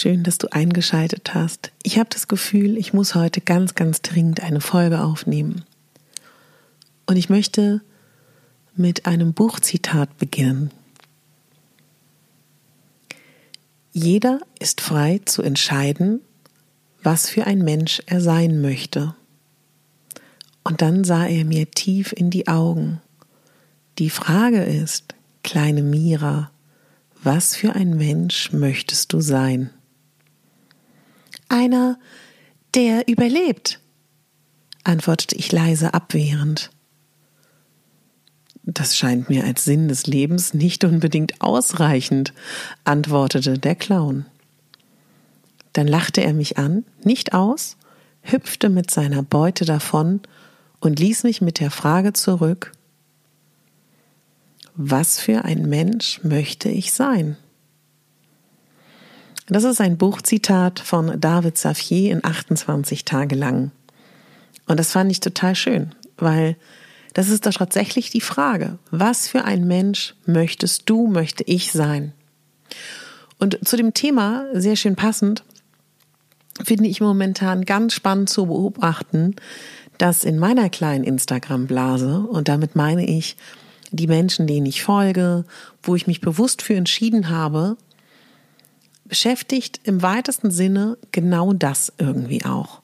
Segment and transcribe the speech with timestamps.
[0.00, 1.72] Schön, dass du eingeschaltet hast.
[1.82, 5.66] Ich habe das Gefühl, ich muss heute ganz, ganz dringend eine Folge aufnehmen.
[7.04, 7.82] Und ich möchte
[8.74, 10.70] mit einem Buchzitat beginnen.
[13.92, 16.22] Jeder ist frei zu entscheiden,
[17.02, 19.14] was für ein Mensch er sein möchte.
[20.64, 23.02] Und dann sah er mir tief in die Augen.
[23.98, 26.50] Die Frage ist, kleine Mira,
[27.22, 29.68] was für ein Mensch möchtest du sein?
[31.50, 31.98] Einer,
[32.74, 33.80] der überlebt,
[34.84, 36.70] antwortete ich leise abwehrend.
[38.62, 42.32] Das scheint mir als Sinn des Lebens nicht unbedingt ausreichend,
[42.84, 44.26] antwortete der Clown.
[45.72, 47.76] Dann lachte er mich an, nicht aus,
[48.22, 50.20] hüpfte mit seiner Beute davon
[50.78, 52.70] und ließ mich mit der Frage zurück,
[54.76, 57.36] was für ein Mensch möchte ich sein?
[59.52, 63.72] Das ist ein Buchzitat von David Safier in 28 Tage lang.
[64.68, 66.56] Und das fand ich total schön, weil
[67.14, 72.12] das ist doch tatsächlich die Frage, was für ein Mensch möchtest du, möchte ich sein?
[73.40, 75.42] Und zu dem Thema, sehr schön passend,
[76.62, 79.34] finde ich momentan ganz spannend zu beobachten,
[79.98, 83.36] dass in meiner kleinen Instagram-Blase, und damit meine ich
[83.90, 85.44] die Menschen, denen ich folge,
[85.82, 87.76] wo ich mich bewusst für entschieden habe,
[89.10, 92.80] beschäftigt im weitesten Sinne genau das irgendwie auch.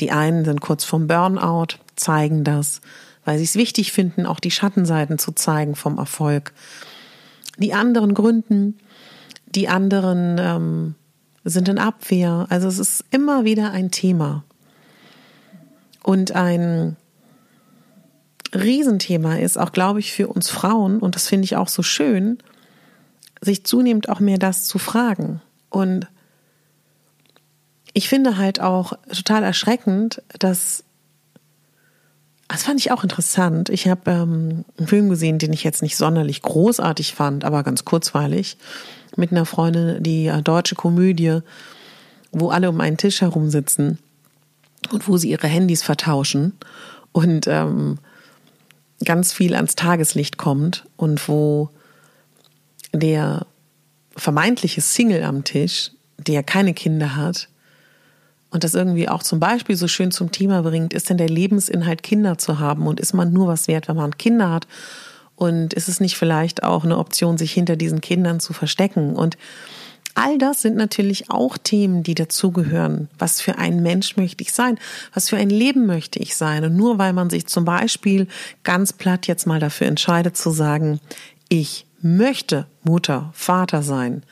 [0.00, 2.80] Die einen sind kurz vorm Burnout, zeigen das,
[3.24, 6.52] weil sie es wichtig finden, auch die Schattenseiten zu zeigen vom Erfolg.
[7.58, 8.78] Die anderen gründen,
[9.46, 10.94] die anderen ähm,
[11.44, 12.46] sind in Abwehr.
[12.50, 14.42] Also es ist immer wieder ein Thema.
[16.02, 16.96] Und ein
[18.52, 22.38] Riesenthema ist auch, glaube ich, für uns Frauen, und das finde ich auch so schön,
[23.40, 25.40] sich zunehmend auch mehr das zu fragen.
[25.70, 26.06] Und
[27.92, 30.84] ich finde halt auch total erschreckend, dass
[32.48, 33.68] das fand ich auch interessant.
[33.68, 37.84] Ich habe ähm, einen Film gesehen, den ich jetzt nicht sonderlich großartig fand, aber ganz
[37.84, 38.56] kurzweilig,
[39.16, 41.40] mit einer Freundin, die äh, deutsche Komödie,
[42.32, 43.98] wo alle um einen Tisch herum sitzen
[44.90, 46.54] und wo sie ihre Handys vertauschen
[47.12, 47.98] und ähm,
[49.04, 51.70] ganz viel ans Tageslicht kommt und wo
[52.92, 53.46] der
[54.16, 57.48] vermeintliche Single am Tisch, der keine Kinder hat
[58.50, 62.02] und das irgendwie auch zum Beispiel so schön zum Thema bringt, ist denn der Lebensinhalt
[62.02, 64.66] Kinder zu haben und ist man nur was wert, wenn man Kinder hat
[65.36, 69.36] und ist es nicht vielleicht auch eine Option, sich hinter diesen Kindern zu verstecken und
[70.14, 73.08] All das sind natürlich auch Themen, die dazugehören.
[73.18, 74.76] Was für ein Mensch möchte ich sein?
[75.14, 76.64] Was für ein Leben möchte ich sein?
[76.64, 78.26] Und nur weil man sich zum Beispiel
[78.64, 81.00] ganz platt jetzt mal dafür entscheidet zu sagen,
[81.48, 84.22] ich möchte Mutter, Vater sein,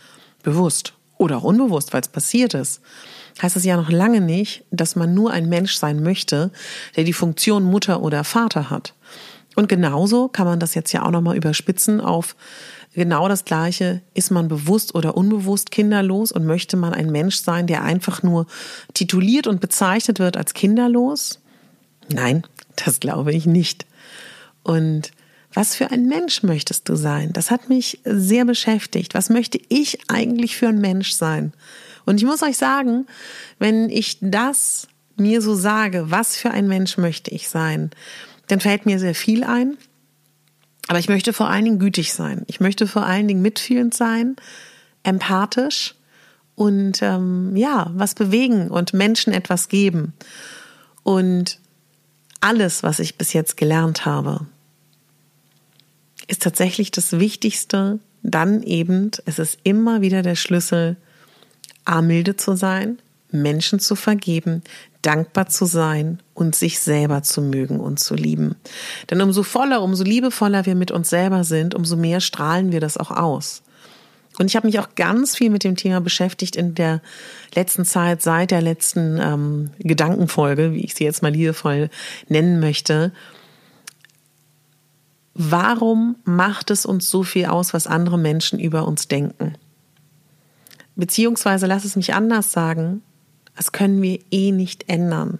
[0.43, 2.81] bewusst oder auch unbewusst, weil es passiert ist,
[3.43, 6.50] heißt es ja noch lange nicht, dass man nur ein Mensch sein möchte,
[6.97, 8.94] der die Funktion Mutter oder Vater hat.
[9.56, 12.37] Und genauso kann man das jetzt ja auch nochmal überspitzen auf
[12.94, 14.03] genau das Gleiche.
[14.14, 18.47] Ist man bewusst oder unbewusst kinderlos und möchte man ein Mensch sein, der einfach nur
[18.94, 21.41] tituliert und bezeichnet wird als kinderlos?
[22.09, 22.44] Nein,
[22.76, 23.87] das glaube ich nicht.
[24.62, 25.11] Und
[25.59, 27.33] was für ein Mensch möchtest du sein?
[27.33, 29.15] Das hat mich sehr beschäftigt.
[29.15, 31.53] Was möchte ich eigentlich für ein Mensch sein?
[32.07, 33.09] Und ich muss euch sagen,
[33.59, 37.91] wenn ich das mir so sage, was für ein Mensch möchte ich sein,
[38.47, 39.77] dann fällt mir sehr viel ein.
[40.87, 42.45] Aber ich möchte vor allen Dingen gütig sein.
[42.47, 44.37] Ich möchte vor allen Dingen mitfühlend sein,
[45.03, 45.97] empathisch
[46.55, 50.13] und ähm, ja, was bewegen und Menschen etwas geben.
[51.03, 51.59] Und
[52.41, 54.47] alles, was ich bis jetzt gelernt habe,
[56.29, 57.99] ist tatsächlich das Wichtigste.
[58.23, 60.97] Dann eben, es ist immer wieder der Schlüssel,
[61.85, 62.99] A, milde zu sein,
[63.31, 64.63] Menschen zu vergeben,
[65.03, 68.57] dankbar zu sein und sich selber zu mögen und zu lieben.
[69.11, 72.97] Denn umso voller, umso liebevoller wir mit uns selber sind, umso mehr strahlen wir das
[72.97, 73.63] auch aus.
[74.39, 77.01] Und ich habe mich auch ganz viel mit dem Thema beschäftigt in der
[77.55, 81.91] letzten Zeit, seit der letzten ähm, Gedankenfolge, wie ich sie jetzt mal liebevoll
[82.29, 83.13] nennen möchte.
[85.40, 89.55] Warum macht es uns so viel aus, was andere Menschen über uns denken?
[90.96, 93.02] Beziehungsweise, lass es mich anders sagen,
[93.56, 95.38] das können wir eh nicht ändern.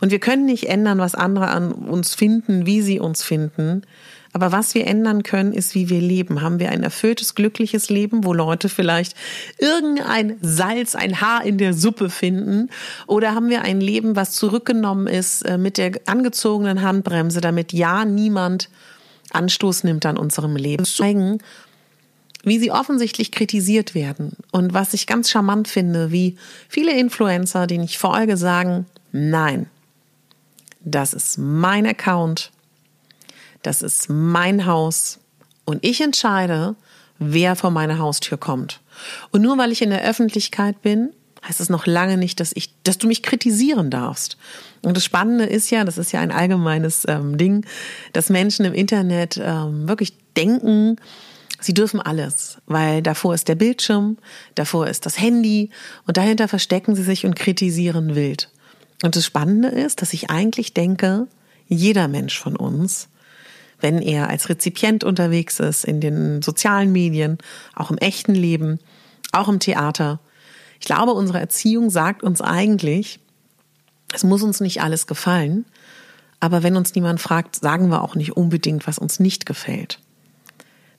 [0.00, 3.82] Und wir können nicht ändern, was andere an uns finden, wie sie uns finden.
[4.32, 6.40] Aber was wir ändern können, ist, wie wir leben.
[6.40, 9.14] Haben wir ein erfülltes, glückliches Leben, wo Leute vielleicht
[9.58, 12.70] irgendein Salz, ein Haar in der Suppe finden?
[13.06, 18.06] Oder haben wir ein Leben, was zurückgenommen ist äh, mit der angezogenen Handbremse, damit ja
[18.06, 18.70] niemand
[19.32, 20.84] Anstoß nimmt an unserem Leben?
[20.84, 21.38] Zeigen,
[22.44, 24.36] wie sie offensichtlich kritisiert werden.
[24.50, 26.36] Und was ich ganz charmant finde, wie
[26.68, 29.66] viele Influencer, denen ich folge, sagen, nein,
[30.84, 32.50] das ist mein Account
[33.62, 35.18] das ist mein Haus
[35.64, 36.74] und ich entscheide,
[37.18, 38.80] wer vor meine Haustür kommt.
[39.30, 41.12] Und nur weil ich in der Öffentlichkeit bin,
[41.46, 44.36] heißt es noch lange nicht, dass ich, dass du mich kritisieren darfst.
[44.82, 47.66] Und das Spannende ist ja, das ist ja ein allgemeines ähm, Ding,
[48.12, 50.96] dass Menschen im Internet ähm, wirklich denken,
[51.60, 54.18] sie dürfen alles, weil davor ist der Bildschirm,
[54.54, 55.70] davor ist das Handy
[56.06, 58.50] und dahinter verstecken sie sich und kritisieren wild.
[59.02, 61.26] Und das Spannende ist, dass ich eigentlich denke,
[61.68, 63.08] jeder Mensch von uns
[63.82, 67.38] wenn er als Rezipient unterwegs ist, in den sozialen Medien,
[67.74, 68.78] auch im echten Leben,
[69.32, 70.20] auch im Theater.
[70.82, 73.20] Ich glaube, unsere Erziehung sagt uns eigentlich,
[74.12, 75.64] es muss uns nicht alles gefallen,
[76.40, 80.00] aber wenn uns niemand fragt, sagen wir auch nicht unbedingt, was uns nicht gefällt.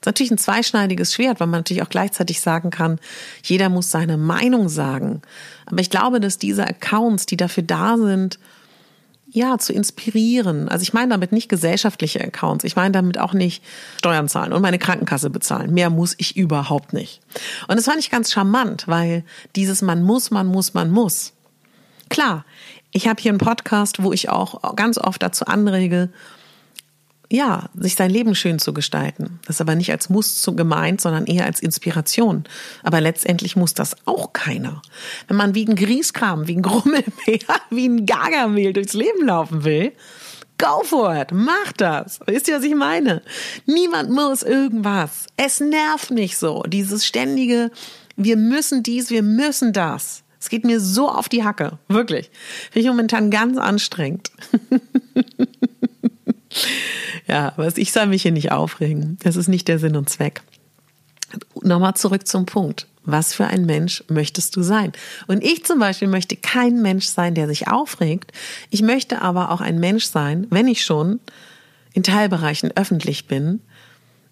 [0.00, 2.98] ist natürlich ein zweischneidiges Schwert, weil man natürlich auch gleichzeitig sagen kann,
[3.42, 5.20] jeder muss seine Meinung sagen.
[5.66, 8.38] Aber ich glaube, dass diese Accounts, die dafür da sind,
[9.34, 10.68] ja, zu inspirieren.
[10.68, 12.62] Also ich meine damit nicht gesellschaftliche Accounts.
[12.62, 13.64] Ich meine damit auch nicht
[13.98, 15.74] Steuern zahlen und meine Krankenkasse bezahlen.
[15.74, 17.20] Mehr muss ich überhaupt nicht.
[17.66, 19.24] Und das fand ich ganz charmant, weil
[19.56, 21.32] dieses man muss, man muss, man muss.
[22.10, 22.44] Klar,
[22.92, 26.10] ich habe hier einen Podcast, wo ich auch ganz oft dazu anrege,
[27.34, 29.40] ja, sich sein Leben schön zu gestalten.
[29.44, 32.44] Das ist aber nicht als Muss zu gemeint, sondern eher als Inspiration.
[32.84, 34.82] Aber letztendlich muss das auch keiner.
[35.26, 37.40] Wenn man wie ein Grießkram, wie ein Grummelmehl,
[37.70, 39.92] wie ein Gagermehl durchs Leben laufen will,
[40.58, 42.20] go for it, mach das.
[42.26, 43.20] Wisst ihr, was ich meine?
[43.66, 45.26] Niemand muss irgendwas.
[45.36, 47.72] Es nervt mich so, dieses ständige,
[48.16, 50.22] wir müssen dies, wir müssen das.
[50.38, 52.30] Es geht mir so auf die Hacke, wirklich.
[52.70, 54.30] Finde ich momentan ganz anstrengend.
[57.26, 59.18] Ja, aber ich soll mich hier nicht aufregen.
[59.22, 60.42] Das ist nicht der Sinn und Zweck.
[61.62, 62.86] Nochmal zurück zum Punkt.
[63.06, 64.92] Was für ein Mensch möchtest du sein?
[65.26, 68.32] Und ich zum Beispiel möchte kein Mensch sein, der sich aufregt.
[68.70, 71.20] Ich möchte aber auch ein Mensch sein, wenn ich schon
[71.92, 73.60] in Teilbereichen öffentlich bin,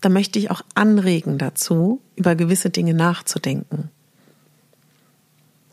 [0.00, 3.90] dann möchte ich auch anregen dazu, über gewisse Dinge nachzudenken.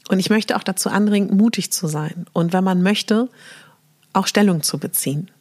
[0.09, 2.25] Und ich möchte auch dazu anregen, mutig zu sein.
[2.33, 3.29] Und wenn man möchte,
[4.13, 5.31] auch Stellung zu beziehen.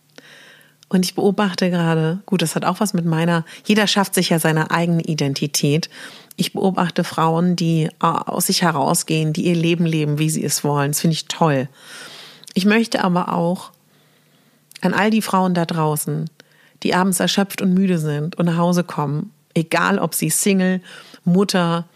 [0.89, 4.39] Und ich beobachte gerade, gut, das hat auch was mit meiner, jeder schafft sich ja
[4.39, 5.91] seine eigene Identität.
[6.37, 10.65] Ich beobachte Frauen, die äh, aus sich herausgehen, die ihr Leben leben, wie sie es
[10.65, 10.93] wollen.
[10.93, 11.69] Das finde ich toll.
[12.55, 13.71] Ich möchte aber auch
[14.81, 16.31] an all die Frauen da draußen,
[16.83, 20.81] die abends erschöpft und müde sind und nach Hause kommen, egal ob sie Single,
[21.25, 21.87] Mutter,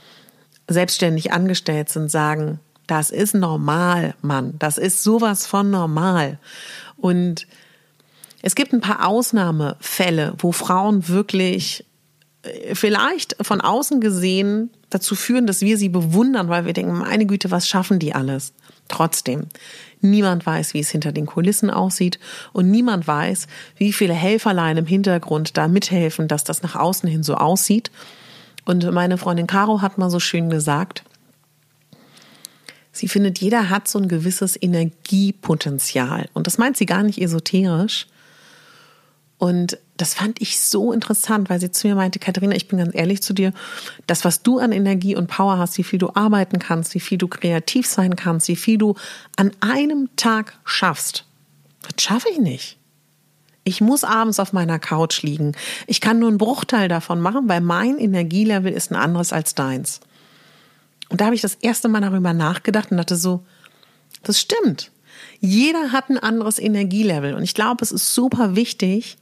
[0.69, 4.55] selbstständig angestellt sind, sagen, das ist normal, Mann.
[4.59, 6.39] Das ist sowas von normal.
[6.97, 7.47] Und
[8.43, 11.87] es gibt ein paar Ausnahmefälle, wo Frauen wirklich
[12.43, 17.25] äh, vielleicht von außen gesehen dazu führen, dass wir sie bewundern, weil wir denken, meine
[17.25, 18.53] Güte, was schaffen die alles?
[18.89, 19.47] Trotzdem,
[20.01, 22.19] niemand weiß, wie es hinter den Kulissen aussieht
[22.53, 23.47] und niemand weiß,
[23.77, 27.91] wie viele Helferlein im Hintergrund da mithelfen, dass das nach außen hin so aussieht.
[28.65, 31.05] Und meine Freundin Caro hat mal so schön gesagt,
[32.91, 36.29] sie findet, jeder hat so ein gewisses Energiepotenzial.
[36.35, 38.07] Und das meint sie gar nicht esoterisch,
[39.43, 42.95] und das fand ich so interessant, weil sie zu mir meinte, Katharina, ich bin ganz
[42.95, 43.53] ehrlich zu dir,
[44.07, 47.19] das, was du an Energie und Power hast, wie viel du arbeiten kannst, wie viel
[47.19, 48.95] du kreativ sein kannst, wie viel du
[49.37, 51.25] an einem Tag schaffst,
[51.83, 52.79] das schaffe ich nicht.
[53.65, 55.57] Ich muss abends auf meiner Couch liegen.
[55.89, 59.99] Ich kann nur einen Bruchteil davon machen, weil mein Energielevel ist ein anderes als deins.
[61.09, 63.45] Und da habe ich das erste Mal darüber nachgedacht und dachte so,
[64.23, 64.93] das stimmt.
[65.41, 67.35] Jeder hat ein anderes Energielevel.
[67.35, 69.17] Und ich glaube, es ist super wichtig,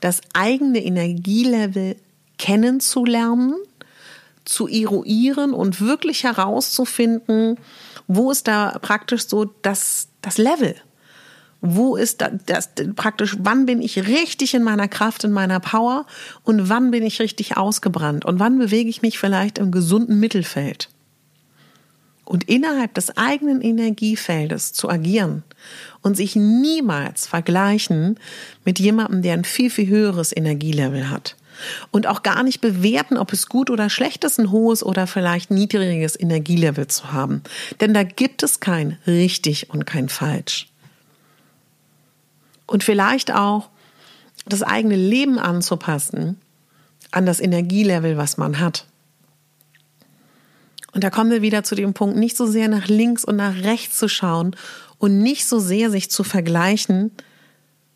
[0.00, 1.96] das eigene Energielevel
[2.38, 3.54] kennenzulernen,
[4.44, 7.58] zu eruieren und wirklich herauszufinden,
[8.06, 10.76] wo ist da praktisch so das, das Level?
[11.60, 16.06] Wo ist das, das praktisch, wann bin ich richtig in meiner Kraft, in meiner Power
[16.44, 20.90] und wann bin ich richtig ausgebrannt und wann bewege ich mich vielleicht im gesunden Mittelfeld?
[22.26, 25.42] Und innerhalb des eigenen Energiefeldes zu agieren
[26.02, 28.18] und sich niemals vergleichen
[28.64, 31.36] mit jemandem, der ein viel, viel höheres Energielevel hat.
[31.90, 35.50] Und auch gar nicht bewerten, ob es gut oder schlecht ist, ein hohes oder vielleicht
[35.50, 37.42] niedriges Energielevel zu haben.
[37.80, 40.68] Denn da gibt es kein richtig und kein falsch
[42.66, 43.70] und vielleicht auch
[44.46, 46.40] das eigene Leben anzupassen
[47.10, 48.86] an das Energielevel, was man hat.
[50.96, 53.54] Und da kommen wir wieder zu dem Punkt, nicht so sehr nach links und nach
[53.64, 54.56] rechts zu schauen
[54.96, 57.10] und nicht so sehr sich zu vergleichen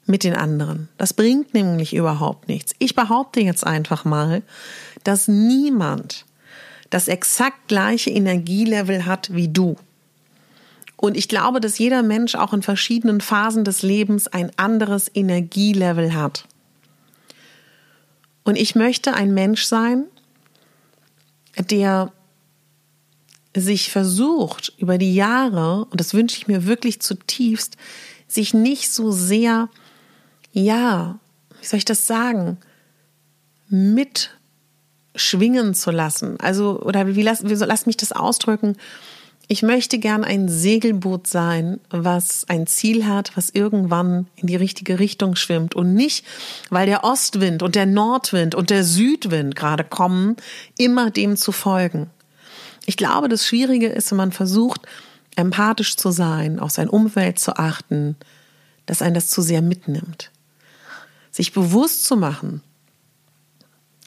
[0.05, 0.91] mit den anderen.
[0.99, 2.75] Das bringt nämlich überhaupt nichts.
[2.79, 4.43] Ich behaupte jetzt einfach mal,
[5.03, 6.27] dass niemand
[6.91, 9.77] das exakt gleiche Energielevel hat wie du.
[10.99, 16.15] Und ich glaube, dass jeder Mensch auch in verschiedenen Phasen des Lebens ein anderes Energielevel
[16.15, 16.45] hat.
[18.45, 20.05] Und ich möchte ein Mensch sein,
[21.57, 22.13] der
[23.57, 27.77] sich versucht, über die Jahre, und das wünsche ich mir wirklich zutiefst,
[28.29, 29.69] sich nicht so sehr,
[30.53, 31.19] ja,
[31.61, 32.59] wie soll ich das sagen,
[33.69, 36.39] mitschwingen zu lassen.
[36.41, 38.77] Also, oder wie lass, wie, lass mich das ausdrücken?
[39.53, 45.01] Ich möchte gern ein Segelboot sein, was ein Ziel hat, was irgendwann in die richtige
[45.01, 46.25] Richtung schwimmt und nicht,
[46.71, 50.37] weil der Ostwind und der Nordwind und der Südwind gerade kommen,
[50.79, 52.11] immer dem zu folgen.
[52.87, 54.83] Ich glaube, das Schwierige ist, wenn man versucht,
[55.37, 58.17] empathisch zu sein, auf sein Umfeld zu achten,
[58.87, 60.31] dass einen das zu sehr mitnimmt.
[61.31, 62.63] Sich bewusst zu machen,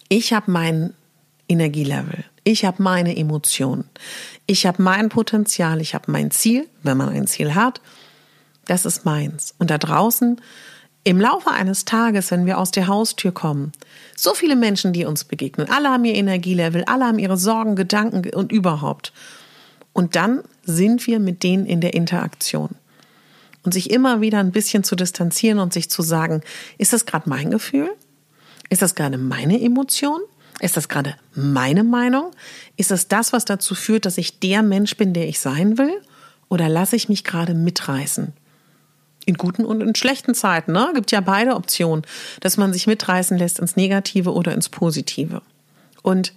[0.10, 0.94] ich habe mein
[1.48, 2.26] Energielevel.
[2.44, 3.90] Ich habe meine Emotionen.
[4.46, 5.82] Ich habe mein Potenzial.
[5.82, 7.82] Ich habe mein Ziel, wenn man ein Ziel hat.
[8.66, 9.56] Das ist meins.
[9.58, 10.42] Und da draußen,
[11.04, 13.74] im Laufe eines Tages, wenn wir aus der Haustür kommen,
[14.16, 15.70] so viele Menschen, die uns begegnen.
[15.70, 19.12] Alle haben ihr Energielevel, alle haben ihre Sorgen, Gedanken und überhaupt.
[19.92, 22.70] Und dann sind wir mit denen in der Interaktion.
[23.64, 26.42] Und sich immer wieder ein bisschen zu distanzieren und sich zu sagen,
[26.78, 27.90] ist das gerade mein Gefühl?
[28.70, 30.20] Ist das gerade meine Emotion?
[30.60, 32.32] Ist das gerade meine Meinung?
[32.78, 36.02] Ist es das, was dazu führt, dass ich der Mensch bin, der ich sein will?
[36.50, 38.34] Oder lasse ich mich gerade mitreißen?
[39.26, 40.92] In guten und in schlechten Zeiten, ne?
[40.94, 42.04] Gibt ja beide Optionen,
[42.42, 45.42] dass man sich mitreißen lässt ins Negative oder ins Positive.
[46.02, 46.34] Und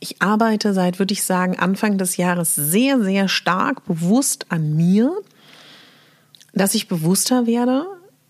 [0.00, 5.10] ich arbeite seit, würde ich sagen, Anfang des Jahres sehr, sehr stark bewusst an mir,
[6.52, 7.86] dass ich bewusster werde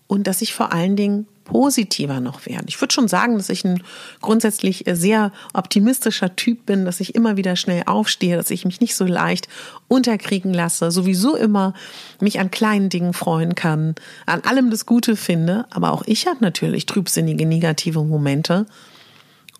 [0.07, 2.65] und dass ich vor allen Dingen positiver noch werden.
[2.67, 3.81] Ich würde schon sagen, dass ich ein
[4.21, 8.81] grundsätzlich äh, sehr optimistischer Typ bin, dass ich immer wieder schnell aufstehe, dass ich mich
[8.81, 9.47] nicht so leicht
[9.87, 11.73] unterkriegen lasse, sowieso immer
[12.19, 15.65] mich an kleinen Dingen freuen kann, an allem das Gute finde.
[15.69, 18.65] Aber auch ich habe natürlich trübsinnige, negative Momente.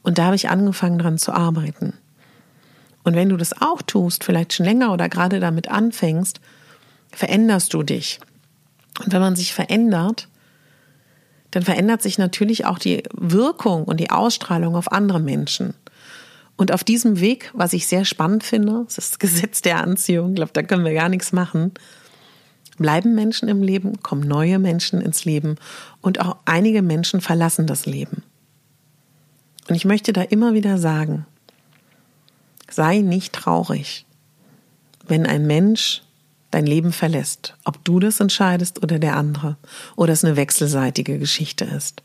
[0.01, 1.94] Und da habe ich angefangen dran zu arbeiten.
[3.04, 6.42] Und wenn du das auch tust, vielleicht schon länger oder gerade damit anfängst,
[7.12, 8.20] veränderst du dich.
[9.04, 10.27] Und wenn man sich verändert,
[11.56, 15.74] dann verändert sich natürlich auch die Wirkung und die Ausstrahlung auf andere Menschen.
[16.58, 20.32] Und auf diesem Weg, was ich sehr spannend finde, das ist das Gesetz der Anziehung,
[20.32, 21.72] ich glaube, da können wir gar nichts machen,
[22.78, 25.56] bleiben Menschen im Leben, kommen neue Menschen ins Leben
[26.02, 28.22] und auch einige Menschen verlassen das Leben.
[29.70, 31.26] Und ich möchte da immer wieder sagen,
[32.70, 34.06] sei nicht traurig,
[35.08, 36.02] wenn ein Mensch
[36.56, 37.54] dein Leben verlässt.
[37.66, 39.58] Ob du das entscheidest oder der andere.
[39.98, 42.02] Oder es eine wechselseitige Geschichte ist.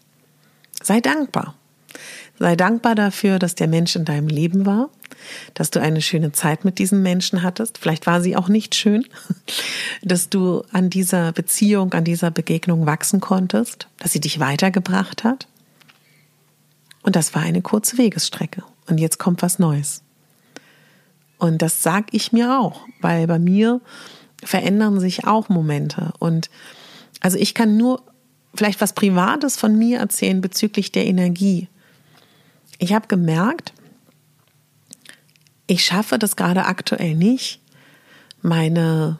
[0.82, 1.54] Sei dankbar.
[2.36, 4.90] Sei dankbar dafür, dass der Mensch in deinem Leben war,
[5.54, 7.78] dass du eine schöne Zeit mit diesem Menschen hattest.
[7.78, 9.06] Vielleicht war sie auch nicht schön,
[10.02, 15.46] dass du an dieser Beziehung, an dieser Begegnung wachsen konntest, dass sie dich weitergebracht hat.
[17.02, 18.64] Und das war eine kurze Wegesstrecke.
[18.88, 20.02] Und jetzt kommt was Neues.
[21.38, 23.80] Und das sag ich mir auch, weil bei mir
[24.42, 26.12] verändern sich auch Momente.
[26.18, 26.50] Und
[27.20, 28.02] also ich kann nur
[28.54, 31.68] vielleicht was Privates von mir erzählen bezüglich der Energie.
[32.78, 33.72] Ich habe gemerkt,
[35.66, 37.60] ich schaffe das gerade aktuell nicht,
[38.42, 39.18] meine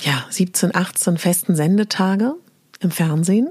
[0.00, 2.34] ja, 17, 18 festen Sendetage
[2.80, 3.48] im Fernsehen,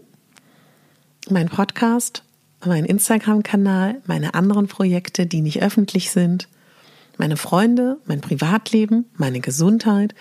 [1.29, 2.23] mein Podcast,
[2.63, 6.47] mein Instagram-Kanal, meine anderen Projekte, die nicht öffentlich sind,
[7.19, 10.15] meine Freunde, mein Privatleben, meine Gesundheit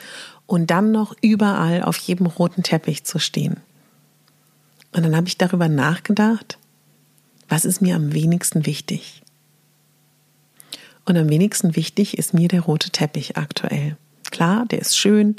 [0.46, 3.56] und dann noch überall auf jedem roten Teppich zu stehen.
[4.92, 6.58] Und dann habe ich darüber nachgedacht,
[7.48, 9.22] was ist mir am wenigsten wichtig?
[11.04, 13.96] Und am wenigsten wichtig ist mir der rote Teppich aktuell.
[14.30, 15.36] Klar, der ist schön,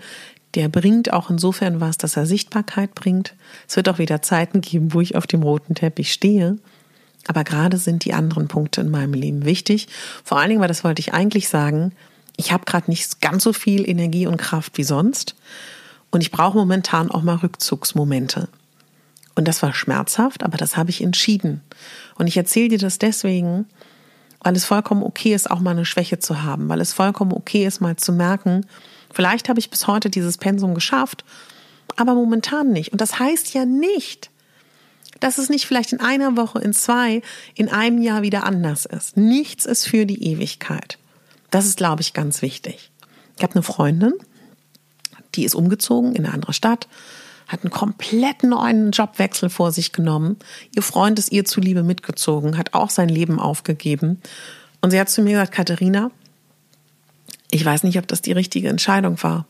[0.53, 3.35] der bringt auch insofern was, dass er Sichtbarkeit bringt.
[3.67, 6.57] Es wird auch wieder Zeiten geben, wo ich auf dem roten Teppich stehe.
[7.27, 9.88] Aber gerade sind die anderen Punkte in meinem Leben wichtig.
[10.24, 11.91] Vor allen Dingen, weil das wollte ich eigentlich sagen,
[12.38, 15.36] ich habe gerade nicht ganz so viel Energie und Kraft wie sonst.
[16.12, 18.48] Und ich brauche momentan auch mal Rückzugsmomente.
[19.36, 21.62] Und das war schmerzhaft, aber das habe ich entschieden.
[22.15, 23.65] Und ich erzähle dir das deswegen,
[24.41, 27.65] weil es vollkommen okay ist, auch mal eine Schwäche zu haben, weil es vollkommen okay
[27.65, 28.65] ist, mal zu merken,
[29.12, 31.25] vielleicht habe ich bis heute dieses Pensum geschafft,
[31.98, 32.91] aber momentan nicht.
[32.91, 34.29] Und das heißt ja nicht,
[35.19, 37.22] dass es nicht vielleicht in einer Woche, in zwei,
[37.55, 39.17] in einem Jahr wieder anders ist.
[39.17, 40.98] Nichts ist für die Ewigkeit.
[41.51, 42.91] Das ist, glaube ich, ganz wichtig.
[43.38, 44.13] Ich habe eine Freundin,
[45.36, 46.88] die ist umgezogen in eine andere Stadt,
[47.48, 50.38] hat einen komplett neuen Jobwechsel vor sich genommen.
[50.75, 54.22] Ihr Freund ist ihr zuliebe mitgezogen, hat auch sein Leben aufgegeben.
[54.81, 56.12] Und sie hat zu mir gesagt, Katharina,
[57.51, 59.45] ich weiß nicht, ob das die richtige Entscheidung war.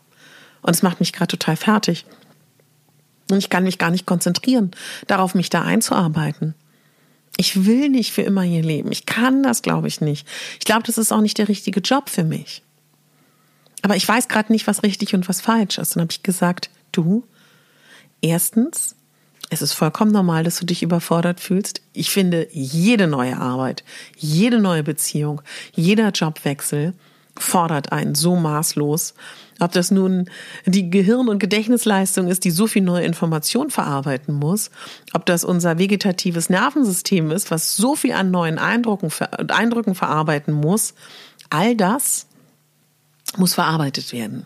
[0.61, 2.05] Und es macht mich gerade total fertig.
[3.29, 4.71] Und ich kann mich gar nicht konzentrieren,
[5.07, 6.53] darauf mich da einzuarbeiten.
[7.37, 8.91] Ich will nicht für immer hier leben.
[8.91, 10.27] Ich kann das, glaube ich, nicht.
[10.59, 12.61] Ich glaube, das ist auch nicht der richtige Job für mich.
[13.81, 15.95] Aber ich weiß gerade nicht, was richtig und was falsch ist.
[15.95, 17.25] Und habe ich gesagt, du,
[18.21, 18.95] erstens,
[19.49, 21.81] es ist vollkommen normal, dass du dich überfordert fühlst.
[21.93, 23.83] Ich finde, jede neue Arbeit,
[24.17, 25.41] jede neue Beziehung,
[25.73, 26.93] jeder Jobwechsel
[27.37, 29.13] fordert einen so maßlos.
[29.59, 30.29] Ob das nun
[30.65, 34.69] die Gehirn- und Gedächtnisleistung ist, die so viel neue Information verarbeiten muss,
[35.13, 39.09] ob das unser vegetatives Nervensystem ist, was so viel an neuen Eindrücken,
[39.49, 40.93] Eindrücken verarbeiten muss,
[41.49, 42.27] all das
[43.37, 44.45] muss verarbeitet werden.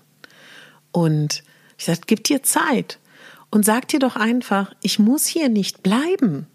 [0.91, 1.43] Und
[1.77, 2.99] ich sage, gib dir Zeit
[3.51, 6.47] und sag dir doch einfach, ich muss hier nicht bleiben.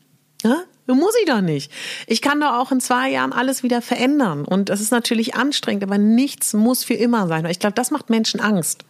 [0.86, 1.72] Muss ich doch nicht.
[2.06, 4.44] Ich kann doch auch in zwei Jahren alles wieder verändern.
[4.44, 7.46] Und das ist natürlich anstrengend, aber nichts muss für immer sein.
[7.46, 8.84] Ich glaube, das macht Menschen Angst.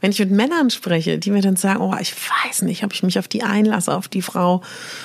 [0.00, 3.02] Wenn ich mit Männern spreche, die mir dann sagen, oh, ich weiß nicht, ob ich
[3.02, 4.56] mich auf die einlasse, auf die Frau,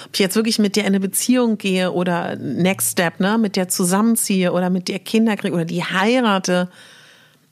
[0.06, 3.56] ob ich jetzt wirklich mit der in eine Beziehung gehe oder Next Step, ne, mit
[3.56, 6.70] der zusammenziehe oder mit der Kinder kriege oder die heirate.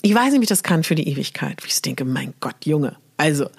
[0.03, 1.57] Ich weiß nicht, wie ich das kann für die Ewigkeit.
[1.65, 3.51] Ich denke, mein Gott, Junge, also,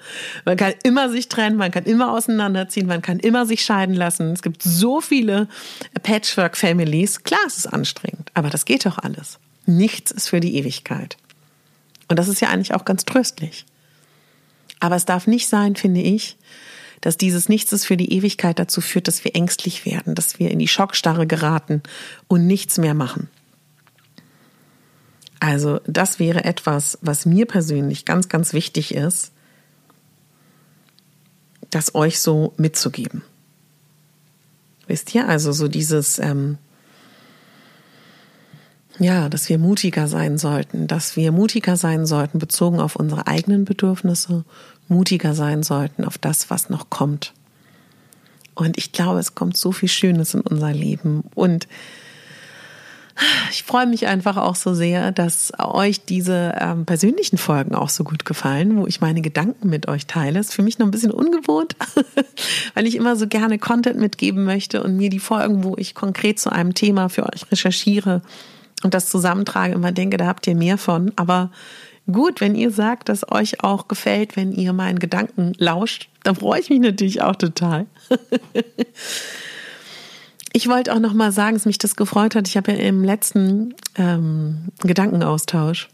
[0.43, 4.33] man kann immer sich trennen, man kann immer auseinanderziehen, man kann immer sich scheiden lassen.
[4.33, 5.47] Es gibt so viele
[6.01, 7.23] Patchwork-Families.
[7.23, 9.39] Klar, es ist anstrengend, aber das geht doch alles.
[9.65, 11.15] Nichts ist für die Ewigkeit.
[12.09, 13.65] Und das ist ja eigentlich auch ganz tröstlich.
[14.81, 16.35] Aber es darf nicht sein, finde ich,
[16.99, 20.51] dass dieses Nichts ist für die Ewigkeit dazu führt, dass wir ängstlich werden, dass wir
[20.51, 21.81] in die Schockstarre geraten
[22.27, 23.29] und nichts mehr machen.
[25.39, 29.32] Also das wäre etwas, was mir persönlich ganz, ganz wichtig ist,
[31.75, 33.23] das euch so mitzugeben.
[34.87, 36.57] Wisst ihr, also so dieses, ähm,
[38.99, 43.65] ja, dass wir mutiger sein sollten, dass wir mutiger sein sollten, bezogen auf unsere eigenen
[43.65, 44.45] Bedürfnisse,
[44.87, 47.33] mutiger sein sollten auf das, was noch kommt.
[48.55, 51.23] Und ich glaube, es kommt so viel Schönes in unser Leben.
[51.33, 51.67] Und
[53.51, 58.03] ich freue mich einfach auch so sehr, dass euch diese ähm, persönlichen Folgen auch so
[58.03, 60.39] gut gefallen, wo ich meine Gedanken mit euch teile.
[60.39, 61.75] Ist für mich noch ein bisschen ungewohnt,
[62.73, 66.39] weil ich immer so gerne Content mitgeben möchte und mir die Folgen, wo ich konkret
[66.39, 68.21] zu einem Thema für euch recherchiere
[68.83, 71.11] und das zusammentrage, immer denke, da habt ihr mehr von.
[71.15, 71.51] Aber
[72.11, 76.59] gut, wenn ihr sagt, dass euch auch gefällt, wenn ihr meinen Gedanken lauscht, dann freue
[76.59, 77.85] ich mich natürlich auch total.
[80.55, 82.47] Ich wollte auch noch mal sagen, dass mich das gefreut hat.
[82.47, 85.89] Ich habe ja im letzten ähm, Gedankenaustausch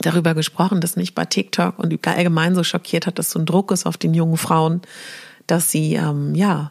[0.00, 3.72] darüber gesprochen, dass mich bei TikTok und allgemein so schockiert hat, dass so ein Druck
[3.72, 4.80] ist auf den jungen Frauen,
[5.48, 6.70] dass sie, ähm, ja,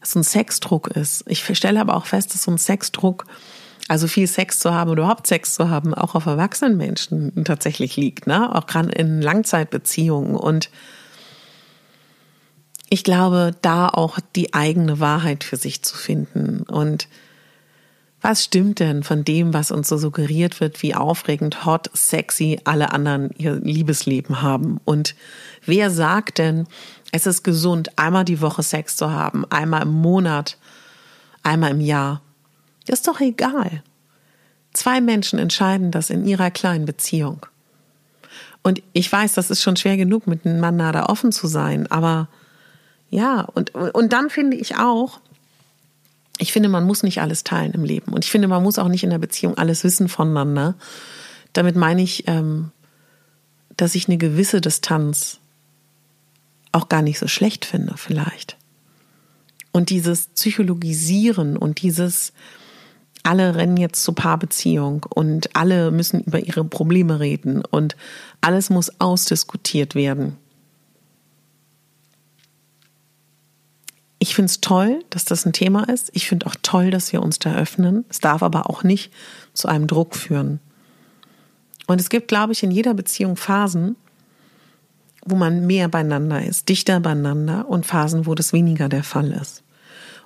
[0.00, 1.24] dass so ein Sexdruck ist.
[1.26, 3.24] Ich stelle aber auch fest, dass so ein Sexdruck,
[3.88, 7.96] also viel Sex zu haben oder überhaupt Sex zu haben, auch auf erwachsenen Menschen tatsächlich
[7.96, 8.54] liegt, ne?
[8.54, 10.70] Auch gerade in Langzeitbeziehungen und
[12.92, 16.62] ich glaube, da auch die eigene Wahrheit für sich zu finden.
[16.64, 17.08] Und
[18.20, 22.92] was stimmt denn von dem, was uns so suggeriert wird, wie aufregend, hot, sexy alle
[22.92, 24.78] anderen ihr Liebesleben haben?
[24.84, 25.14] Und
[25.64, 26.66] wer sagt denn,
[27.12, 30.58] es ist gesund, einmal die Woche Sex zu haben, einmal im Monat,
[31.42, 32.20] einmal im Jahr?
[32.86, 33.82] Ist doch egal.
[34.74, 37.46] Zwei Menschen entscheiden das in ihrer kleinen Beziehung.
[38.62, 41.90] Und ich weiß, das ist schon schwer genug, mit einem Mann da offen zu sein,
[41.90, 42.28] aber
[43.12, 45.20] Ja, und, und dann finde ich auch,
[46.38, 48.14] ich finde, man muss nicht alles teilen im Leben.
[48.14, 50.74] Und ich finde, man muss auch nicht in der Beziehung alles wissen voneinander.
[51.52, 52.72] Damit meine ich, ähm,
[53.76, 55.40] dass ich eine gewisse Distanz
[56.72, 58.56] auch gar nicht so schlecht finde, vielleicht.
[59.72, 62.32] Und dieses Psychologisieren und dieses,
[63.24, 67.94] alle rennen jetzt zur Paarbeziehung und alle müssen über ihre Probleme reden und
[68.40, 70.38] alles muss ausdiskutiert werden.
[74.22, 76.10] Ich finde es toll, dass das ein Thema ist.
[76.12, 78.04] Ich finde auch toll, dass wir uns da öffnen.
[78.08, 79.12] Es darf aber auch nicht
[79.52, 80.60] zu einem Druck führen.
[81.88, 83.96] Und es gibt, glaube ich, in jeder Beziehung Phasen,
[85.24, 89.64] wo man mehr beieinander ist, dichter beieinander und Phasen, wo das weniger der Fall ist.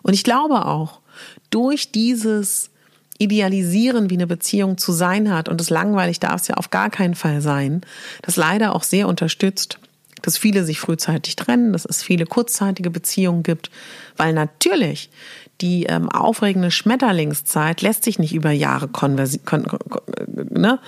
[0.03, 1.01] Und ich glaube auch,
[1.49, 2.69] durch dieses
[3.17, 6.91] Idealisieren, wie eine Beziehung zu sein hat, und das langweilig darf es ja auf gar
[6.91, 7.81] keinen Fall sein,
[8.21, 9.79] das leider auch sehr unterstützt,
[10.23, 13.71] dass viele sich frühzeitig trennen, dass es viele kurzzeitige Beziehungen gibt,
[14.17, 15.11] weil natürlich
[15.61, 19.81] die ähm, aufregende Schmetterlingszeit lässt sich nicht über Jahre konversi kon kon
[20.51, 20.79] ne?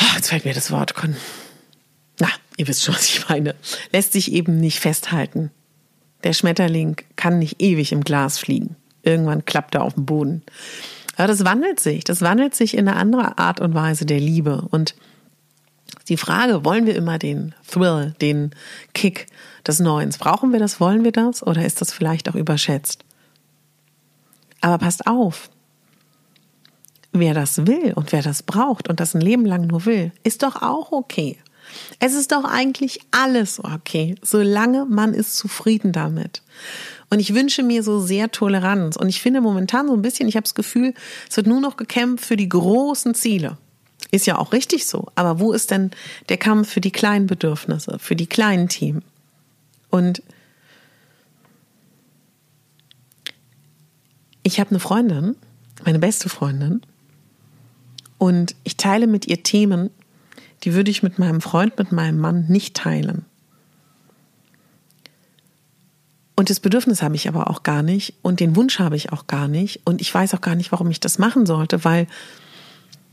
[0.00, 1.16] Oh, jetzt fällt mir das Wort kon
[2.18, 3.54] na, ihr wisst schon, was ich meine,
[3.92, 5.50] lässt sich eben nicht festhalten.
[6.24, 8.76] Der Schmetterling kann nicht ewig im Glas fliegen.
[9.02, 10.42] Irgendwann klappt er auf dem Boden.
[11.16, 12.04] Aber das wandelt sich.
[12.04, 14.66] Das wandelt sich in eine andere Art und Weise der Liebe.
[14.70, 14.94] Und
[16.08, 18.50] die Frage, wollen wir immer den Thrill, den
[18.94, 19.26] Kick
[19.66, 20.18] des Neuens?
[20.18, 20.80] Brauchen wir das?
[20.80, 21.42] Wollen wir das?
[21.46, 23.04] Oder ist das vielleicht auch überschätzt?
[24.60, 25.50] Aber passt auf.
[27.12, 30.42] Wer das will und wer das braucht und das ein Leben lang nur will, ist
[30.42, 31.38] doch auch okay.
[31.98, 36.42] Es ist doch eigentlich alles okay, solange man ist zufrieden damit.
[37.10, 38.96] Und ich wünsche mir so sehr Toleranz.
[38.96, 40.94] Und ich finde momentan so ein bisschen, ich habe das Gefühl,
[41.28, 43.58] es wird nur noch gekämpft für die großen Ziele.
[44.10, 45.06] Ist ja auch richtig so.
[45.14, 45.90] Aber wo ist denn
[46.28, 49.02] der Kampf für die kleinen Bedürfnisse, für die kleinen Themen?
[49.90, 50.22] Und
[54.42, 55.36] ich habe eine Freundin,
[55.84, 56.82] meine beste Freundin,
[58.18, 59.90] und ich teile mit ihr Themen,
[60.62, 63.24] die würde ich mit meinem Freund, mit meinem Mann nicht teilen.
[66.36, 69.26] Und das Bedürfnis habe ich aber auch gar nicht und den Wunsch habe ich auch
[69.26, 72.06] gar nicht und ich weiß auch gar nicht, warum ich das machen sollte, weil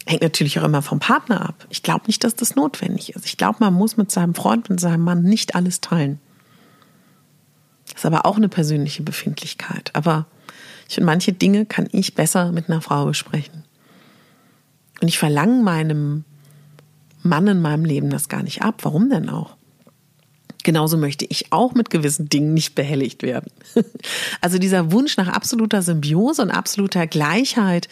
[0.09, 1.67] hängt natürlich auch immer vom Partner ab.
[1.69, 3.25] Ich glaube nicht, dass das notwendig ist.
[3.25, 6.19] Ich glaube, man muss mit seinem Freund, mit seinem Mann nicht alles teilen.
[7.85, 9.91] Das ist aber auch eine persönliche Befindlichkeit.
[9.93, 10.25] Aber
[10.87, 13.63] ich finde, manche Dinge kann ich besser mit einer Frau besprechen.
[14.99, 16.25] Und ich verlange meinem
[17.21, 18.79] Mann in meinem Leben das gar nicht ab.
[18.81, 19.57] Warum denn auch?
[20.63, 23.51] Genauso möchte ich auch mit gewissen Dingen nicht behelligt werden.
[24.41, 27.89] Also dieser Wunsch nach absoluter Symbiose und absoluter Gleichheit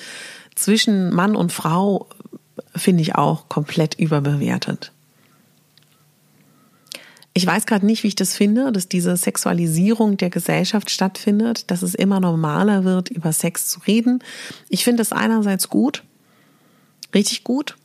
[0.57, 2.07] zwischen Mann und Frau
[2.75, 4.91] finde ich auch komplett überbewertet.
[7.33, 11.83] Ich weiß gerade nicht, wie ich das finde, dass diese Sexualisierung der Gesellschaft stattfindet, dass
[11.83, 14.23] es immer normaler wird, über Sex zu reden.
[14.69, 16.03] Ich finde es einerseits gut,
[17.13, 17.77] richtig gut,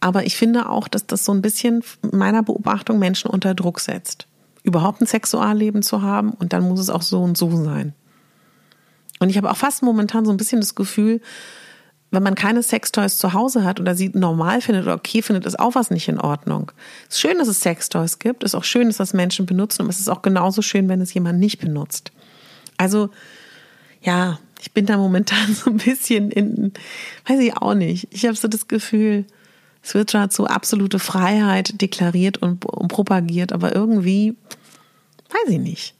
[0.00, 4.26] aber ich finde auch, dass das so ein bisschen meiner Beobachtung Menschen unter Druck setzt.
[4.64, 7.94] Überhaupt ein Sexualleben zu haben und dann muss es auch so und so sein.
[9.20, 11.20] Und ich habe auch fast momentan so ein bisschen das Gefühl,
[12.14, 15.58] wenn man keine Sextoys zu Hause hat oder sie normal findet oder okay findet, ist
[15.58, 16.72] auch was nicht in Ordnung.
[17.08, 19.82] Es ist schön, dass es Sextoys gibt, es ist auch schön, dass das Menschen benutzen,
[19.82, 22.12] aber es ist auch genauso schön, wenn es jemand nicht benutzt.
[22.76, 23.10] Also,
[24.02, 26.72] ja, ich bin da momentan so ein bisschen in,
[27.26, 28.08] weiß ich auch nicht.
[28.10, 29.26] Ich habe so das Gefühl,
[29.82, 34.34] es wird zwar so absolute Freiheit deklariert und, und propagiert, aber irgendwie,
[35.28, 35.94] weiß ich nicht,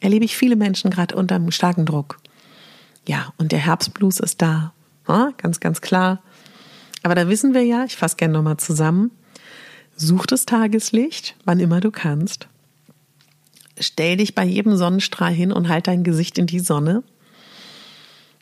[0.00, 2.18] erlebe ich viele Menschen gerade unter einem starken Druck.
[3.06, 4.72] Ja, und der Herbstblues ist da.
[5.08, 6.22] Ja, ganz, ganz klar.
[7.02, 9.10] Aber da wissen wir ja, ich fasse gerne nochmal zusammen,
[9.96, 12.48] such das Tageslicht, wann immer du kannst.
[13.78, 17.02] Stell dich bei jedem Sonnenstrahl hin und halt dein Gesicht in die Sonne.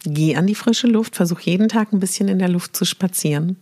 [0.05, 3.57] Geh an die frische Luft, versuch jeden Tag ein bisschen in der Luft zu spazieren.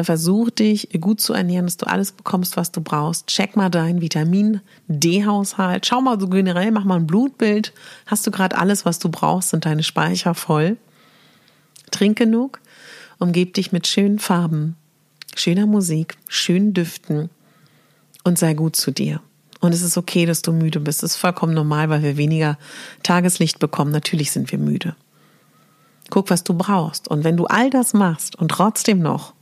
[0.00, 3.26] Versuch dich gut zu ernähren, dass du alles bekommst, was du brauchst.
[3.26, 5.86] Check mal deinen Vitamin D-Haushalt.
[5.86, 7.72] Schau mal so generell, mach mal ein Blutbild.
[8.06, 9.50] Hast du gerade alles, was du brauchst?
[9.50, 10.78] Sind deine Speicher voll?
[11.92, 12.60] Trink genug.
[13.18, 14.76] Umgib dich mit schönen Farben,
[15.36, 17.30] schöner Musik, schönen Düften
[18.24, 19.20] und sei gut zu dir.
[19.60, 21.04] Und es ist okay, dass du müde bist.
[21.04, 22.58] Es ist vollkommen normal, weil wir weniger
[23.04, 23.92] Tageslicht bekommen.
[23.92, 24.96] Natürlich sind wir müde.
[26.10, 27.06] Guck, was du brauchst.
[27.06, 29.34] Und wenn du all das machst und trotzdem noch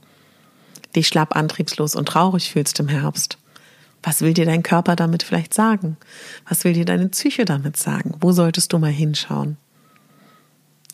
[0.94, 3.38] dich schlapp antriebslos und traurig fühlst im Herbst,
[4.02, 5.96] was will dir dein Körper damit vielleicht sagen?
[6.48, 8.14] Was will dir deine Psyche damit sagen?
[8.20, 9.56] Wo solltest du mal hinschauen?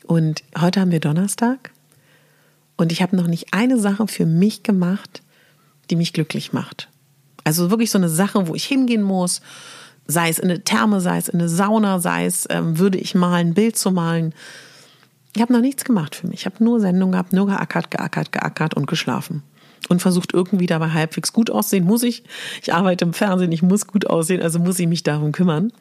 [0.06, 1.72] Und heute haben wir Donnerstag
[2.76, 5.22] und ich habe noch nicht eine Sache für mich gemacht,
[5.90, 6.88] die mich glücklich macht.
[7.42, 9.40] Also wirklich so eine Sache, wo ich hingehen muss,
[10.06, 13.14] sei es in eine Therme, sei es in eine Sauna, sei es, ähm, würde ich
[13.16, 14.32] malen, ein Bild zu malen.
[15.34, 16.40] Ich habe noch nichts gemacht für mich.
[16.40, 19.42] Ich habe nur Sendungen gehabt, nur geackert, geackert, geackert und geschlafen.
[19.88, 21.84] Und versucht irgendwie dabei halbwegs gut aussehen.
[21.84, 22.24] Muss ich.
[22.62, 25.72] Ich arbeite im Fernsehen, ich muss gut aussehen, also muss ich mich darum kümmern.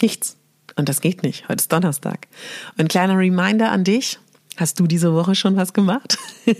[0.00, 0.36] Nichts.
[0.76, 1.48] Und das geht nicht.
[1.48, 2.28] Heute ist Donnerstag.
[2.72, 4.18] Und ein kleiner Reminder an dich.
[4.56, 6.18] Hast du diese Woche schon was gemacht?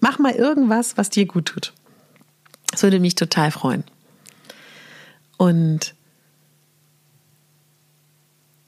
[0.00, 1.72] Mach mal irgendwas, was dir gut tut.
[2.70, 3.84] Das würde mich total freuen.
[5.36, 5.94] Und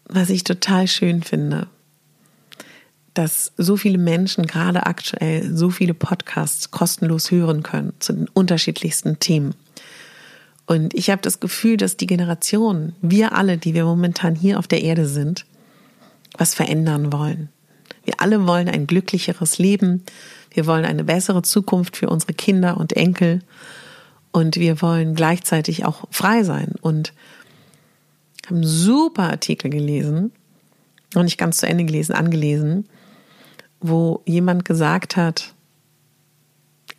[0.07, 1.69] was ich total schön finde,
[3.15, 9.19] dass so viele Menschen gerade aktuell so viele Podcasts kostenlos hören können zu den unterschiedlichsten
[9.21, 9.55] Themen.
[10.67, 14.67] Und ich habe das Gefühl, dass die Generation, wir alle, die wir momentan hier auf
[14.67, 15.45] der Erde sind,
[16.37, 17.51] was verändern wollen.
[18.05, 20.05] Wir alle wollen ein glücklicheres Leben.
[20.51, 23.41] Wir wollen eine bessere Zukunft für unsere Kinder und Enkel.
[24.33, 26.73] Und wir wollen gleichzeitig auch frei sein.
[26.81, 27.13] Und
[28.47, 30.33] haben einen super Artikel gelesen,
[31.15, 32.87] noch nicht ganz zu Ende gelesen, angelesen,
[33.81, 35.54] wo jemand gesagt hat,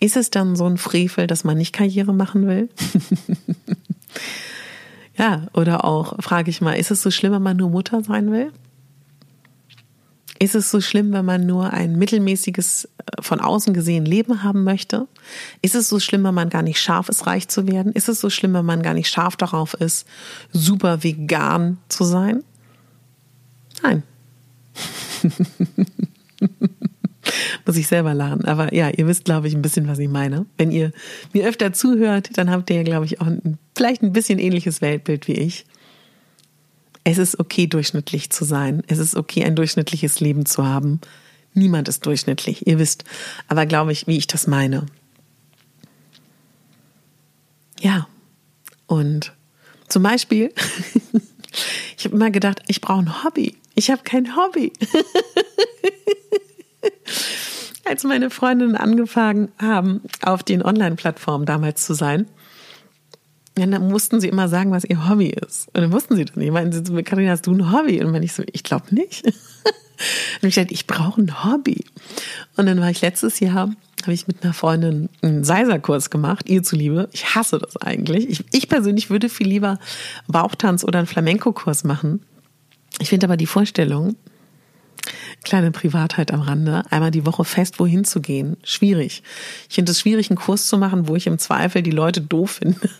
[0.06, 2.70] ist es dann so ein Frevel, dass man nicht Karriere machen will?
[5.18, 8.32] ja, oder auch, frage ich mal, ist es so schlimm, wenn man nur Mutter sein
[8.32, 8.52] will?
[10.38, 14.63] Ist es so schlimm, wenn man nur ein mittelmäßiges, äh, von außen gesehen Leben haben
[14.63, 15.08] möchte?
[15.63, 17.91] Ist es so schlimm, wenn man gar nicht scharf ist, reich zu werden?
[17.91, 20.06] Ist es so schlimm, wenn man gar nicht scharf darauf ist,
[20.52, 22.44] super vegan zu sein?
[23.82, 24.04] Nein.
[27.66, 28.46] Muss ich selber lachen.
[28.46, 30.46] Aber ja, ihr wisst, glaube ich, ein bisschen, was ich meine.
[30.58, 30.92] Wenn ihr
[31.34, 35.28] mir öfter zuhört, dann habt ihr, glaube ich, auch ein, vielleicht ein bisschen ähnliches Weltbild
[35.28, 35.66] wie ich
[37.06, 38.84] es ist okay, durchschnittlich zu sein.
[38.88, 41.00] Es ist okay, ein durchschnittliches Leben zu haben.
[41.54, 43.06] Niemand ist durchschnittlich, ihr wisst.
[43.48, 44.88] Aber glaube ich, wie ich das meine.
[47.80, 48.08] Ja.
[48.88, 49.34] Und
[49.88, 50.52] zum Beispiel,
[51.98, 53.56] ich habe immer gedacht, ich brauche ein Hobby.
[53.76, 54.74] Ich habe kein Hobby.
[57.86, 62.28] Als meine Freundinnen angefangen haben, auf den Online-Plattformen damals zu sein,
[63.58, 65.67] ja, dann mussten sie immer sagen, was ihr Hobby ist.
[65.67, 66.52] Und dann wussten sie das nicht.
[66.52, 68.04] Meinen sie zu mir, Katharina, hast du ein Hobby?
[68.04, 69.26] Und dann ich so, ich glaube nicht.
[70.41, 71.86] und ich dachte, ich brauche ein Hobby.
[72.58, 73.71] Und dann war ich letztes Jahr,
[74.02, 77.08] habe ich mit einer Freundin einen Seiserkurs gemacht, ihr zuliebe.
[77.13, 78.30] Ich hasse das eigentlich.
[78.30, 79.80] Ich, ich persönlich würde viel lieber
[80.28, 82.26] Bauchtanz oder einen Flamenco-Kurs machen.
[83.00, 84.15] Ich finde aber die Vorstellung,
[85.44, 89.24] kleine Privatheit am Rande, einmal die Woche fest wohin zu gehen, schwierig.
[89.70, 92.60] Ich finde es schwierig, einen Kurs zu machen, wo ich im Zweifel die Leute doof
[92.62, 92.89] finde.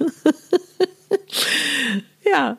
[2.32, 2.58] ja,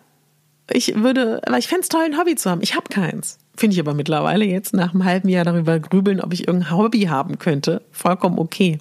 [0.70, 2.62] ich würde, aber ich fände es toll, ein Hobby zu haben.
[2.62, 3.38] Ich habe keins.
[3.56, 7.02] Finde ich aber mittlerweile jetzt nach einem halben Jahr darüber grübeln, ob ich irgendein Hobby
[7.02, 7.82] haben könnte.
[7.90, 8.78] Vollkommen okay.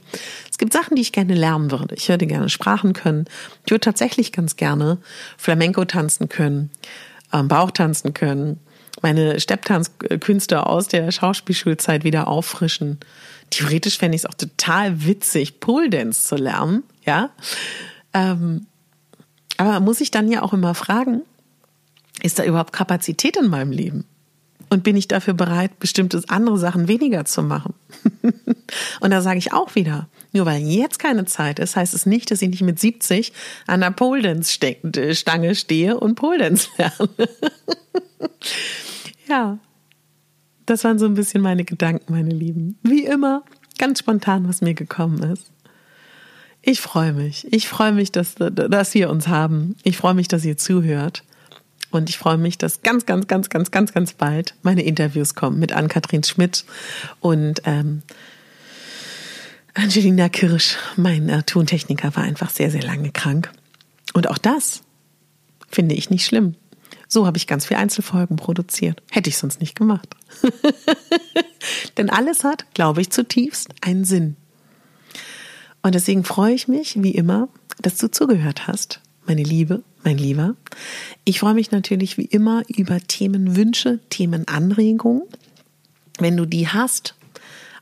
[0.52, 1.96] Es gibt Sachen, die ich gerne lernen würde.
[1.96, 3.26] Ich würde gerne Sprachen können.
[3.66, 4.98] Ich würde tatsächlich ganz gerne
[5.38, 6.72] Flamenco tanzen können,
[7.32, 8.60] ähm, Bauch tanzen können,
[9.02, 13.00] meine Stepptanzkünste aus der Schauspielschulzeit wieder auffrischen.
[13.50, 17.30] Theoretisch fände ich es auch total witzig, Pole Dance zu lernen, ja.
[18.14, 18.66] Ähm,
[19.58, 21.22] aber muss ich dann ja auch immer fragen,
[22.22, 24.06] ist da überhaupt Kapazität in meinem Leben?
[24.70, 27.76] Und bin ich dafür bereit, bestimmte andere Sachen weniger zu machen?
[29.00, 32.32] und da sage ich auch wieder, nur weil jetzt keine Zeit ist, heißt es nicht,
[32.32, 33.32] dass ich nicht mit 70
[33.68, 34.52] an der Pole Dance
[35.14, 37.10] Stange stehe und Pole Dance lerne.
[39.28, 39.60] ja,
[40.66, 42.78] das waren so ein bisschen meine Gedanken, meine Lieben.
[42.84, 43.44] Wie immer,
[43.78, 45.52] ganz spontan, was mir gekommen ist.
[46.62, 47.46] Ich freue mich.
[47.54, 49.76] Ich freue mich, dass, dass wir uns haben.
[49.84, 51.24] Ich freue mich, dass ihr zuhört.
[51.92, 55.60] Und ich freue mich, dass ganz, ganz, ganz, ganz, ganz, ganz bald meine Interviews kommen
[55.60, 56.66] mit Ann-Kathrin Schmidt
[57.20, 58.02] und ähm,
[59.76, 60.78] Angelina Kirsch.
[60.96, 63.52] Mein äh, Tontechniker war einfach sehr, sehr lange krank.
[64.14, 64.82] Und auch das
[65.70, 66.56] finde ich nicht schlimm.
[67.08, 69.02] So habe ich ganz viele Einzelfolgen produziert.
[69.12, 70.08] Hätte ich sonst nicht gemacht.
[71.98, 74.36] Denn alles hat, glaube ich, zutiefst einen Sinn.
[75.82, 77.48] Und deswegen freue ich mich, wie immer,
[77.82, 80.56] dass du zugehört hast, meine Liebe, mein Lieber.
[81.26, 85.24] Ich freue mich natürlich wie immer über Themenwünsche, Themenanregungen.
[86.18, 87.16] Wenn du die hast,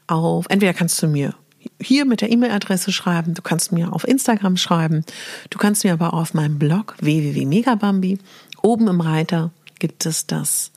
[0.07, 1.33] auf, entweder kannst du mir
[1.79, 5.05] hier mit der E-Mail-Adresse schreiben, du kannst mir auf Instagram schreiben,
[5.49, 8.19] du kannst mir aber auf meinem Blog www.megabambi,
[8.63, 10.71] oben im Reiter gibt es das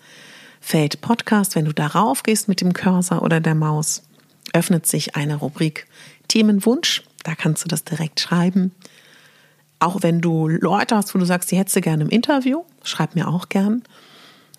[0.60, 1.54] Feld Podcast.
[1.54, 4.02] Wenn du darauf gehst mit dem Cursor oder der Maus,
[4.52, 5.86] öffnet sich eine Rubrik
[6.28, 8.70] Themenwunsch da kannst du das direkt schreiben.
[9.80, 13.16] Auch wenn du Leute hast, wo du sagst, die hättest du gerne im Interview, schreib
[13.16, 13.82] mir auch gern.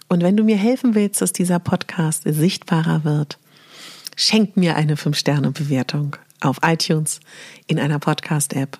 [0.10, 3.40] Und wenn du mir helfen willst, dass dieser Podcast sichtbarer wird,
[4.18, 7.22] schenk mir eine 5-Sterne-Bewertung auf iTunes
[7.68, 8.78] in einer Podcast-App.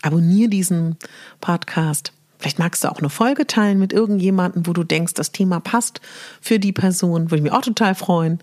[0.00, 0.96] Abonnier diesen
[1.42, 5.60] Podcast Vielleicht magst du auch eine Folge teilen mit irgendjemandem, wo du denkst, das Thema
[5.60, 6.00] passt
[6.40, 7.30] für die Person.
[7.30, 8.40] Würde ich mich auch total freuen.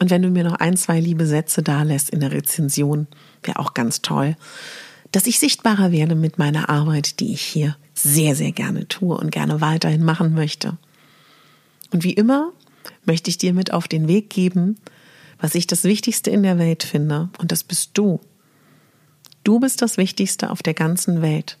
[0.00, 3.06] Und wenn du mir noch ein, zwei liebe Sätze da lässt in der Rezension,
[3.42, 4.36] wäre auch ganz toll,
[5.12, 9.30] dass ich sichtbarer werde mit meiner Arbeit, die ich hier sehr, sehr gerne tue und
[9.30, 10.76] gerne weiterhin machen möchte.
[11.90, 12.52] Und wie immer
[13.04, 14.78] möchte ich dir mit auf den Weg geben,
[15.40, 17.30] was ich das Wichtigste in der Welt finde.
[17.38, 18.20] Und das bist du.
[19.44, 21.56] Du bist das Wichtigste auf der ganzen Welt.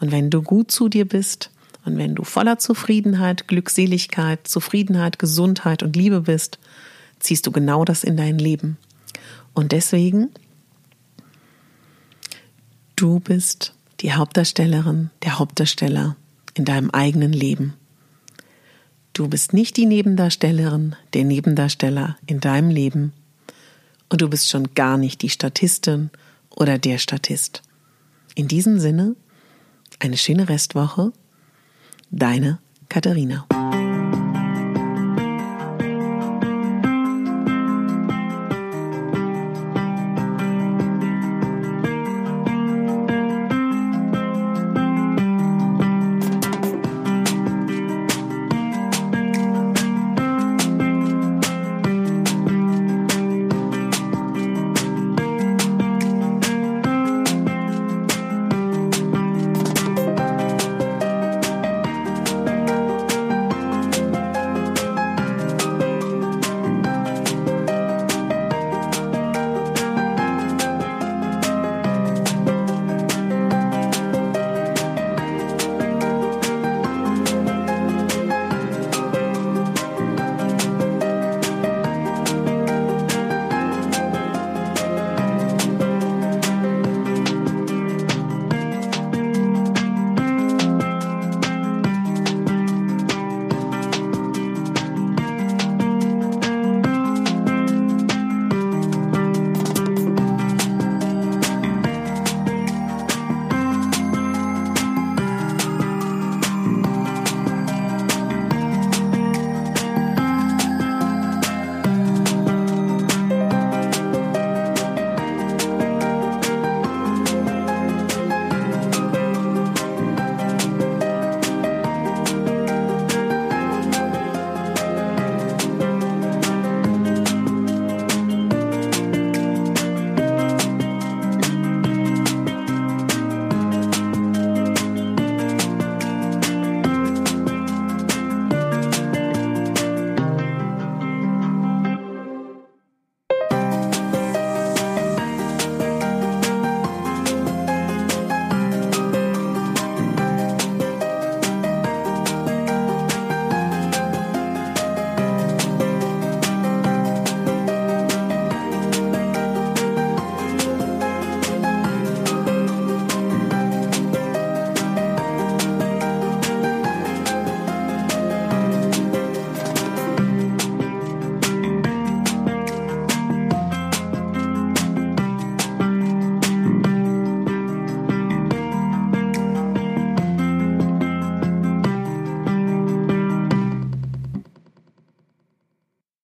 [0.00, 1.50] Und wenn du gut zu dir bist
[1.84, 6.58] und wenn du voller Zufriedenheit, Glückseligkeit, Zufriedenheit, Gesundheit und Liebe bist,
[7.20, 8.76] ziehst du genau das in dein Leben.
[9.54, 10.30] Und deswegen,
[12.96, 16.16] du bist die Hauptdarstellerin, der Hauptdarsteller
[16.54, 17.74] in deinem eigenen Leben.
[19.12, 23.12] Du bist nicht die Nebendarstellerin, der Nebendarsteller in deinem Leben.
[24.10, 26.10] Und du bist schon gar nicht die Statistin
[26.50, 27.62] oder der Statist.
[28.34, 29.16] In diesem Sinne,
[29.98, 31.12] eine schöne Restwoche.
[32.10, 33.46] Deine Katharina.